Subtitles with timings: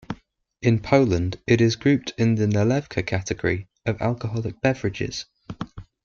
[0.63, 5.25] In Poland it is grouped in the nalewka category of alcoholic beverages.